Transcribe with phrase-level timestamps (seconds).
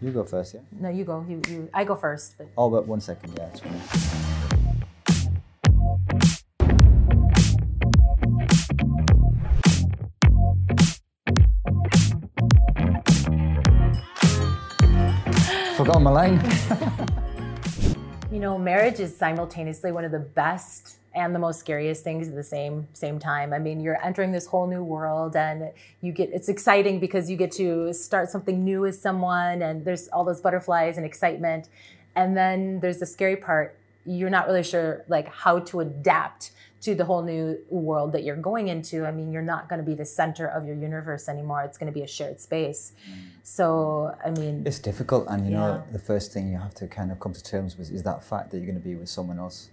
[0.00, 0.60] You go first, yeah?
[0.78, 1.24] No, you go.
[1.28, 1.68] You, you.
[1.74, 2.38] I go first.
[2.38, 3.48] But Oh, but one second, yeah.
[3.48, 4.88] It's fine.
[15.76, 16.38] Forgot my line.
[18.30, 22.34] you know, marriage is simultaneously one of the best and the most scariest things at
[22.34, 23.52] the same same time.
[23.54, 25.70] I mean, you're entering this whole new world and
[26.02, 30.08] you get it's exciting because you get to start something new with someone and there's
[30.08, 31.68] all those butterflies and excitement.
[32.14, 33.77] And then there's the scary part.
[34.08, 38.36] You're not really sure like how to adapt to the whole new world that you're
[38.36, 39.04] going into.
[39.04, 41.62] I mean, you're not going to be the center of your universe anymore.
[41.62, 42.92] It's going to be a shared space.
[43.10, 43.14] Mm.
[43.42, 47.10] So, I mean, It's difficult, and you know, the first thing you have to kind
[47.10, 49.38] of come to terms with is that fact that you're going to be with someone
[49.38, 49.70] else.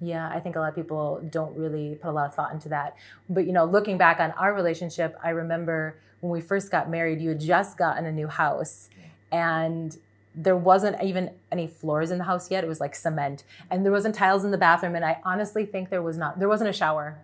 [0.00, 2.68] Yeah, I think a lot of people don't really put a lot of thought into
[2.70, 2.96] that.
[3.28, 7.20] But you know, looking back on our relationship, I remember when we first got married,
[7.20, 8.88] you had just gotten a new house
[9.30, 9.96] and
[10.34, 12.64] there wasn't even any floors in the house yet.
[12.64, 13.44] It was like cement.
[13.70, 16.48] And there wasn't tiles in the bathroom and I honestly think there was not there
[16.48, 17.18] wasn't a shower.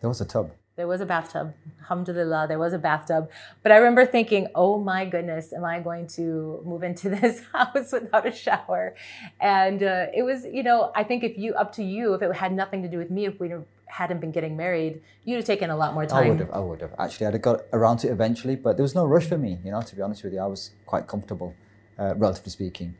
[0.00, 0.50] There was a tub.
[0.76, 1.54] There was a bathtub.
[1.80, 3.30] Alhamdulillah, there was a bathtub.
[3.62, 7.92] But I remember thinking, oh my goodness, am I going to move into this house
[7.92, 8.94] without a shower?
[9.40, 12.30] And uh, it was, you know, I think if you, up to you, if it
[12.34, 13.54] had nothing to do with me, if we
[13.86, 16.26] hadn't been getting married, you'd have taken a lot more time.
[16.26, 16.50] I would have.
[16.50, 16.94] I would have.
[16.98, 19.58] Actually, I'd have got around to it eventually, but there was no rush for me.
[19.64, 21.54] You know, to be honest with you, I was quite comfortable,
[21.98, 22.94] uh, relatively speaking.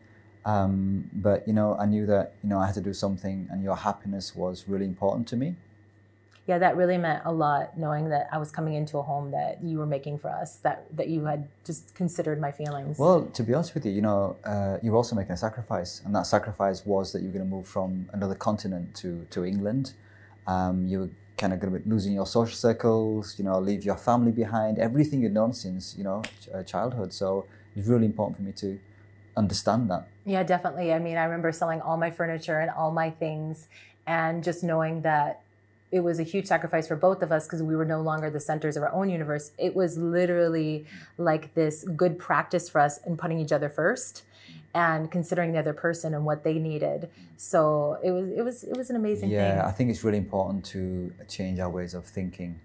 [0.44, 3.62] Um, but you know, I knew that you know I had to do something, and
[3.62, 5.56] your happiness was really important to me.
[6.47, 9.58] Yeah, that really meant a lot knowing that I was coming into a home that
[9.64, 13.00] you were making for us, that, that you had just considered my feelings.
[13.00, 16.03] Well, to be honest with you, you know, uh, you were also making a sacrifice,
[16.05, 19.44] and that sacrifice was that you were going to move from another continent to to
[19.44, 19.94] England.
[20.47, 23.84] Um, you were kind of going to be losing your social circles, you know, leave
[23.84, 27.12] your family behind, everything you'd known since you know ch- uh, childhood.
[27.12, 28.78] So it's really important for me to
[29.36, 30.08] understand that.
[30.24, 30.92] Yeah, definitely.
[30.92, 33.68] I mean, I remember selling all my furniture and all my things,
[34.06, 35.42] and just knowing that
[35.97, 38.41] it was a huge sacrifice for both of us because we were no longer the
[38.41, 39.53] centers of our own universe.
[39.59, 40.87] It was literally
[41.19, 44.22] like this good practice for us in putting each other first
[44.75, 47.09] and considering the other person and what they needed.
[47.37, 49.38] So it was it was it was an amazing thing.
[49.38, 52.60] Yeah, I think it's really important to change our ways of thinking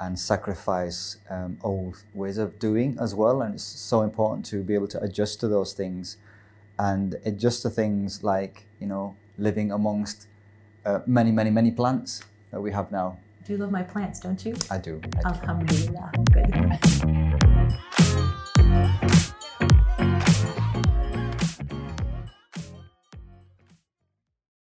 [0.00, 3.42] and sacrifice um, old ways of doing as well.
[3.42, 6.16] And it's so important to be able to adjust to those things
[6.78, 10.26] and adjust to things like, you know, living amongst
[10.84, 13.18] uh, many, many, many plants that we have now.
[13.44, 14.54] Do you love my plants, don't you?
[14.70, 15.00] I do.
[15.24, 15.32] I
[15.64, 15.88] do.
[19.12, 19.28] Good.